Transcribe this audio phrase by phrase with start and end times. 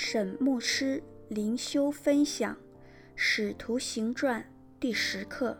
[0.00, 2.54] 沈牧师灵修分享
[3.16, 4.40] 《使徒行传》
[4.78, 5.58] 第十课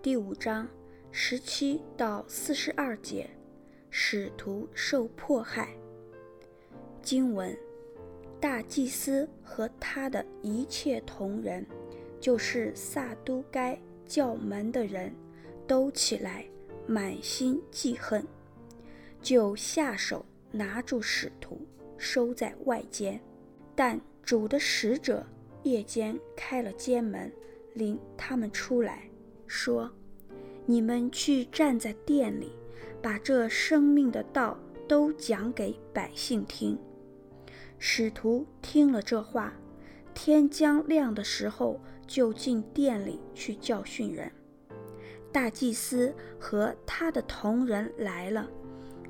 [0.00, 0.68] 第五章
[1.10, 3.28] 十七到四十二节，
[3.90, 5.70] 使徒受迫害。
[7.02, 7.52] 经文：
[8.40, 11.66] 大祭司和他的一切同人，
[12.20, 15.12] 就是撒都该教门的人，
[15.66, 16.46] 都起来，
[16.86, 18.24] 满心记恨，
[19.20, 21.66] 就下手拿住使徒，
[21.98, 23.20] 收在外间。
[23.74, 25.26] 但主的使者
[25.62, 27.32] 夜间开了监门，
[27.74, 29.10] 领他们出来，
[29.46, 29.90] 说
[30.66, 32.52] ：“你们去站在殿里，
[33.02, 36.78] 把这生命的道都讲给百姓听。”
[37.78, 39.54] 使徒听了这话，
[40.14, 44.30] 天将亮的时候，就进殿里去教训人。
[45.32, 48.48] 大祭司和他的同人来了，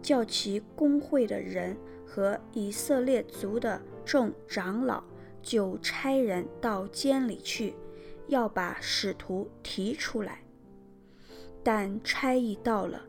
[0.00, 3.82] 叫其公会的人和以色列族的。
[4.04, 5.02] 众长老
[5.42, 7.74] 就差人到监里去，
[8.28, 10.40] 要把使徒提出来。
[11.62, 13.02] 但差役到了，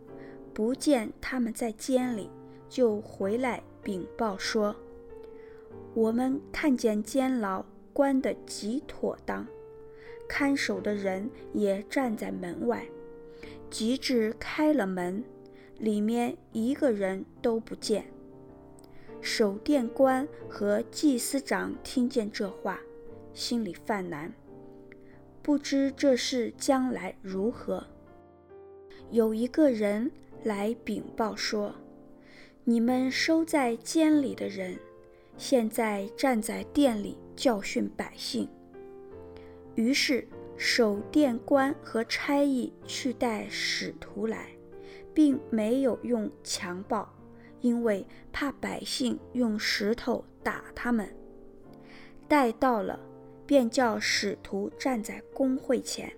[0.54, 2.30] 不见他们在监里，
[2.70, 4.76] 就回来禀报说
[5.96, 9.48] ：“我们看见监牢关得极妥当，
[10.28, 12.86] 看守的人也站在门外，
[13.70, 15.24] 及至开了门，
[15.80, 18.06] 里面一个人都不见。”
[19.24, 22.78] 守殿官和祭司长听见这话，
[23.34, 24.34] 心里犯难，
[25.42, 27.88] 不知这事将来如何。
[29.12, 30.12] 有一个人
[30.44, 31.74] 来禀报说
[32.66, 34.78] ：“你们收在监里的人，
[35.38, 38.50] 现在站在殿里教训百姓。”
[39.76, 40.28] 于是
[40.58, 44.50] 守殿官和差役去带使徒来，
[45.14, 47.10] 并没有用强暴。
[47.64, 51.08] 因为怕百姓用石头打他们，
[52.28, 53.00] 待到了，
[53.46, 56.12] 便叫使徒站在公会前。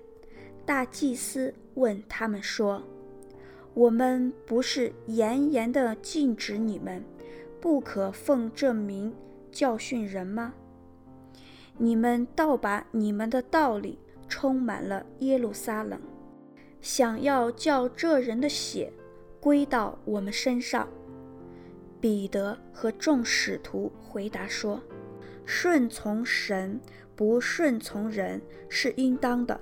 [0.66, 2.82] 大祭司问他们说
[3.76, 7.04] ：“我们不是严严地禁止你们，
[7.62, 9.14] 不可奉这名
[9.52, 10.52] 教训人吗？
[11.78, 16.02] 你们倒把你们的道理充满了耶路撒冷，
[16.82, 18.92] 想要叫这人的血
[19.40, 20.90] 归到我们身上。”
[22.06, 24.80] 彼得和众使徒回答说
[25.44, 26.80] ：“顺从神，
[27.16, 28.40] 不顺从人
[28.70, 29.60] 是应当的。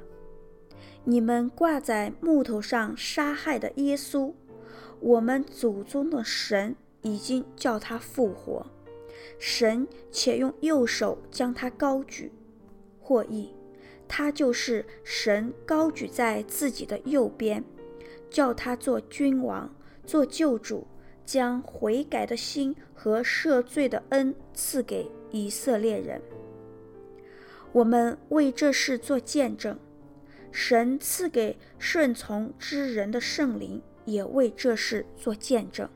[1.06, 4.34] 你们挂在木头上杀害的耶稣，
[5.00, 8.66] 我们祖宗的神已经叫他复活，
[9.40, 12.30] 神且用右手将他高举，
[13.00, 13.56] 或译，
[14.06, 17.64] 他就是神高举在自己的右边，
[18.30, 19.74] 叫他做君王，
[20.06, 20.86] 做救主。”
[21.26, 26.22] 将悔改的心和赦罪的恩赐给以色列人。
[27.72, 29.80] 我们为这事做见证，
[30.52, 35.90] 神赐给顺从之人的圣灵也为这事做见证。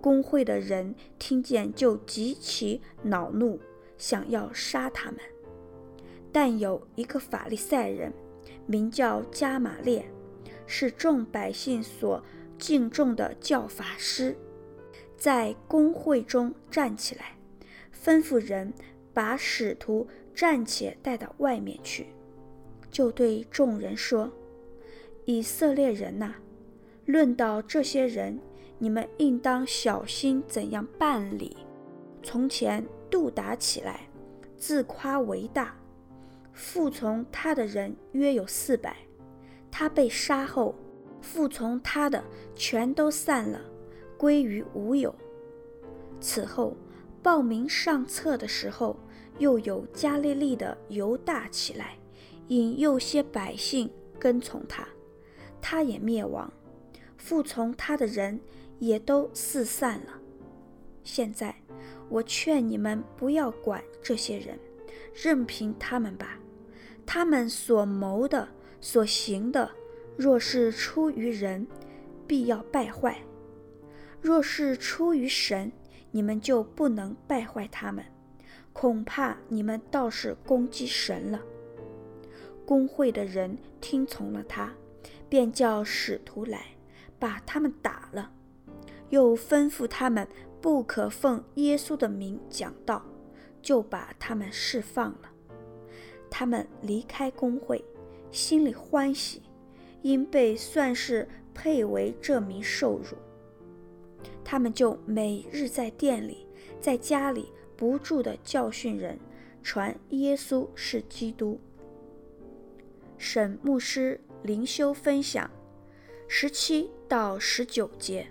[0.00, 3.58] 公会的人听见就极其恼怒，
[3.96, 5.20] 想要杀他们。
[6.30, 8.12] 但有一个法利赛人，
[8.66, 10.08] 名叫加玛列，
[10.66, 12.22] 是众百姓所
[12.58, 14.36] 敬重的教法师，
[15.16, 17.36] 在公会中站起来，
[17.94, 18.72] 吩咐人
[19.14, 22.08] 把使徒暂且带到外面去，
[22.90, 24.30] 就对众人说
[25.24, 26.34] ：“以色列人呐，
[27.06, 28.38] 论到这些人，
[28.78, 31.56] 你们应当小心怎样办理。
[32.22, 34.08] 从前杜达起来，
[34.56, 35.76] 自夸为大，
[36.52, 38.96] 服从他的人约有四百，
[39.70, 40.74] 他被杀后。”
[41.20, 42.22] 服从他的
[42.54, 43.60] 全都散了，
[44.16, 45.14] 归于无有。
[46.20, 46.76] 此后
[47.22, 48.96] 报名上册的时候，
[49.38, 51.96] 又有加利利的犹大起来，
[52.48, 54.86] 引诱些百姓跟从他，
[55.60, 56.50] 他也灭亡。
[57.16, 58.40] 服从他的人
[58.78, 60.18] 也都四散了。
[61.04, 61.54] 现在
[62.08, 64.58] 我劝你们不要管这些人，
[65.14, 66.38] 任凭他们吧。
[67.04, 68.48] 他们所谋的、
[68.80, 69.70] 所行的。
[70.18, 71.64] 若是出于人，
[72.26, 73.14] 必要败坏；
[74.20, 75.70] 若是出于神，
[76.10, 78.04] 你们就不能败坏他们。
[78.72, 81.40] 恐怕你们倒是攻击神了。
[82.66, 84.74] 工会的人听从了他，
[85.28, 86.66] 便叫使徒来，
[87.20, 88.32] 把他们打了，
[89.10, 90.26] 又吩咐他们
[90.60, 93.04] 不可奉耶稣的名讲道，
[93.62, 95.30] 就把他们释放了。
[96.28, 97.84] 他们离开工会，
[98.32, 99.42] 心里欢喜。
[100.02, 103.16] 因被算是配为这名受辱，
[104.44, 106.46] 他们就每日在店里，
[106.80, 109.18] 在家里不住地教训人，
[109.62, 111.58] 传耶稣是基督。
[113.16, 115.50] 沈牧师灵修分享
[116.28, 118.28] 十七到十九节，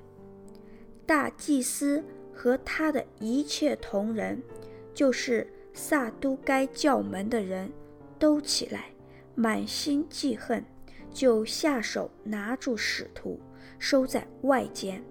[1.05, 2.03] 大祭司
[2.33, 4.41] 和他的一切同人，
[4.93, 7.69] 就是撒都该教门的人
[8.17, 8.85] 都起来，
[9.35, 10.63] 满心记恨，
[11.17, 13.39] 就下手拿住使徒，
[13.79, 15.03] 收在外间。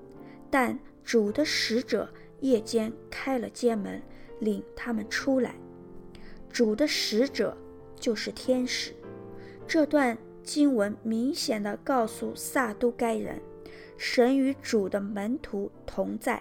[0.48, 2.08] 但主的使者
[2.38, 4.00] 夜间开了监门，
[4.38, 5.56] 领他们出来。
[6.48, 7.58] 主的使者
[7.98, 8.94] 就是天使。
[9.66, 13.42] 这段经文明显地告诉撒都该人，
[13.96, 16.40] 神与主的门徒同在。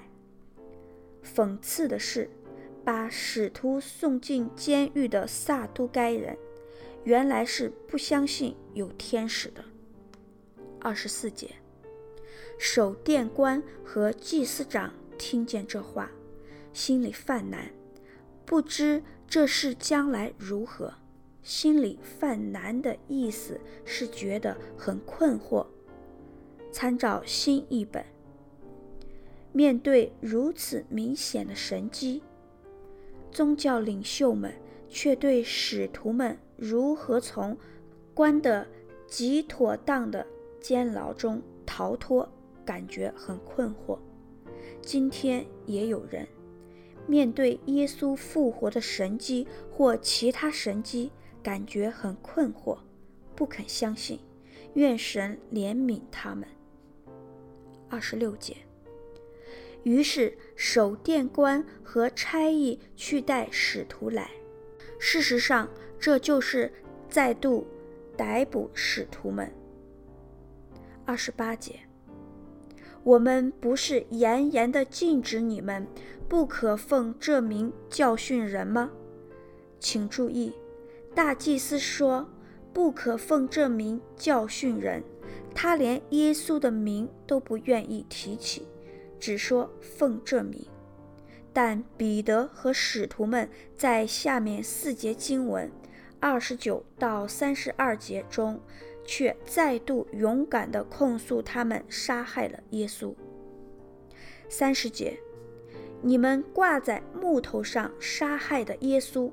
[1.24, 2.30] 讽刺的是，
[2.84, 6.38] 把使徒送进监狱的撒都该人，
[7.06, 9.64] 原来是不相信有天使的。
[10.80, 11.52] 二十四节，
[12.58, 16.12] 守殿官和祭司长听见这话，
[16.74, 17.72] 心里犯难，
[18.44, 20.94] 不知这事将来如何。
[21.44, 25.68] 心里犯难的意思是觉得很困惑。
[26.72, 28.04] 参照新译本，
[29.52, 32.24] 面对如此明显的神迹。
[33.32, 34.56] 宗教领袖们
[34.90, 37.58] 却对使徒们如何从
[38.14, 38.66] 关得
[39.08, 40.26] 极妥当的
[40.60, 42.28] 监牢中逃脱
[42.66, 43.98] 感觉很困惑。
[44.82, 46.28] 今天也有人
[47.08, 51.12] 面对耶稣复活的神迹或其他神迹，
[51.44, 52.78] 感觉很困惑，
[53.36, 54.20] 不肯相信。
[54.74, 56.48] 愿神怜悯他们。
[57.90, 58.58] 二十六节。
[59.84, 64.32] 于是守殿官和差役去带使徒来。
[65.08, 65.70] 事实上，
[66.00, 66.74] 这就是
[67.08, 67.68] 再度
[68.18, 69.54] 逮捕使徒们。
[71.06, 71.80] 二十八节，
[73.04, 75.86] 我们不是严严地禁止你们
[76.28, 78.90] 不可奉这名教训人吗？
[79.80, 80.52] 请注意，
[81.14, 82.28] 大祭司说
[82.74, 85.04] 不可奉这名教训人，
[85.54, 88.68] 他连耶稣的名都不愿意提起。
[89.20, 90.66] 只说奉这名，
[91.56, 95.72] 但彼得和使徒们在下面四节经文
[96.20, 98.60] 二十九到三十二节中，
[99.06, 103.14] 却再度勇敢地控诉他们杀害了耶稣。
[104.50, 105.18] 三十节，
[106.02, 109.32] 你们挂在木头上杀害的耶稣，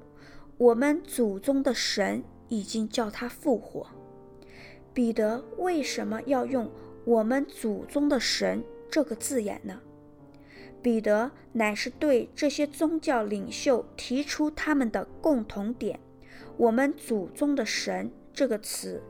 [0.59, 3.85] 我们祖宗的神已经叫他复活。
[4.95, 6.71] 彼得为什么要用
[7.05, 8.63] 我们祖宗的神？
[8.89, 9.81] 这个字眼呢？
[10.83, 16.01] 彼得乃是对这些宗教领袖提出他们的共同点：
[16.57, 19.01] 我们祖宗的神这个词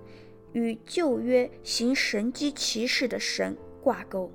[0.53, 4.31] 与旧约行神迹奇事的神挂钩。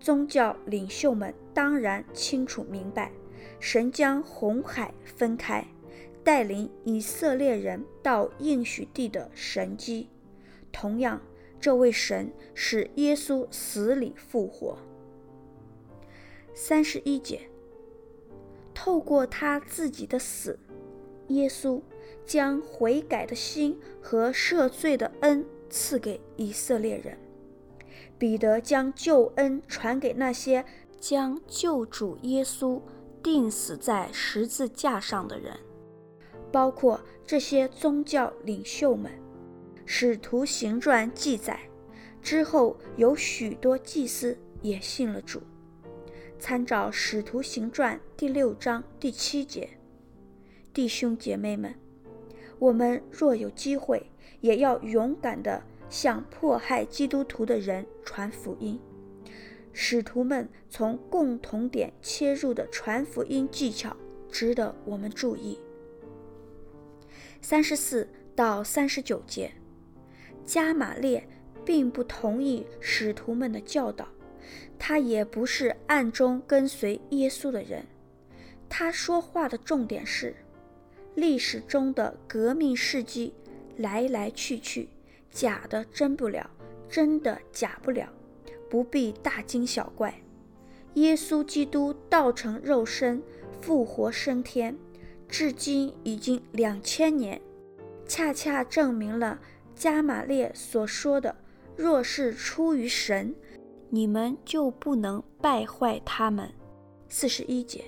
[0.00, 3.12] 宗教领袖们当然清楚明白，
[3.60, 5.64] 神将红海分开，
[6.24, 10.08] 带领以色列人到应许地的神迹。
[10.72, 11.20] 同样。
[11.60, 14.78] 这位神使耶稣死里复活。
[16.54, 17.40] 三十一节，
[18.74, 20.58] 透过他自己的死，
[21.28, 21.80] 耶稣
[22.24, 27.18] 将悔改的心和赦罪的恩赐给以色列人。
[28.18, 30.64] 彼得将救恩传给那些
[30.98, 32.80] 将救主耶稣
[33.22, 35.56] 钉死在十字架上的人，
[36.52, 39.10] 包括这些宗教领袖们。
[39.86, 41.58] 使徒行传记载，
[42.22, 45.40] 之后有许多祭司也信了主。
[46.40, 49.68] 参照使徒行传第六章第七节，
[50.72, 51.74] 弟兄姐妹们，
[52.58, 58.80] 我们若有机会，也要勇敢地向迫害基督徒的人传福音。
[59.74, 63.94] 使徒们从共同点切入的传福音技巧，
[64.30, 65.60] 值得我们注意。
[67.42, 69.52] 三十四到三十九节。
[70.46, 71.28] 迦玛列
[71.66, 74.08] 并不同意使徒们的教导，
[74.80, 77.84] 他也不是暗中跟随耶稣的人。
[78.68, 80.34] 他说话的重点是：
[81.14, 83.34] 历史中的革命事迹
[83.76, 84.88] 来来去去，
[85.30, 86.50] 假的真不了，
[86.88, 88.08] 真的假不了，
[88.70, 90.14] 不必大惊小怪。
[90.94, 93.22] 耶稣基督道成肉身，
[93.60, 94.76] 复活升天，
[95.28, 97.40] 至今已经两千年，
[98.08, 99.38] 恰恰证明了。
[99.76, 101.36] 迦玛列所说的
[101.76, 103.34] ：“若是出于神，
[103.90, 106.50] 你们就不能败坏他们。”
[107.08, 107.84] 四十一节，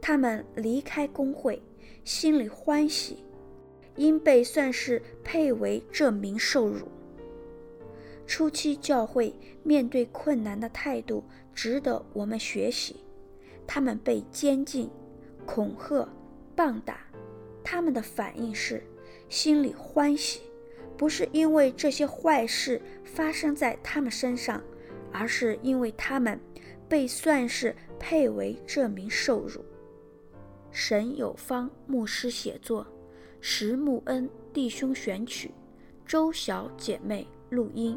[0.00, 1.60] 他们离开工会，
[2.04, 3.24] 心里欢喜，
[3.96, 6.86] 因被算是配为这名受辱。
[8.26, 12.96] 初期教会面对困难的态度值得我们学习。
[13.66, 14.90] 他们被监禁、
[15.46, 16.06] 恐吓、
[16.54, 16.98] 棒打，
[17.62, 18.82] 他们的反应是
[19.30, 20.42] 心里欢喜，
[20.98, 24.62] 不是因为这些坏事发生在他们身上，
[25.14, 26.38] 而是因为他们
[26.88, 29.64] 被算是配为这名受辱。
[30.72, 32.84] 沈有方牧师写作，
[33.40, 35.52] 石木恩弟兄选曲，
[36.04, 37.96] 周小姐妹录音。